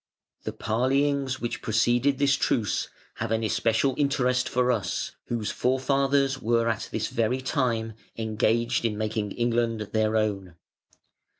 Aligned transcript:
The 0.45 0.51
parleyings 0.51 1.39
which 1.39 1.61
preceded 1.61 2.17
this 2.17 2.33
truce 2.33 2.89
have 3.17 3.29
an 3.31 3.43
especial 3.43 3.93
interest 3.99 4.49
for 4.49 4.71
us, 4.71 5.11
whose 5.27 5.51
forefathers 5.51 6.41
were 6.41 6.67
at 6.69 6.89
this 6.91 7.09
very 7.09 7.39
time 7.39 7.93
engaged 8.17 8.83
in 8.83 8.97
making 8.97 9.33
England 9.33 9.81
their 9.91 10.15
own. 10.17 10.55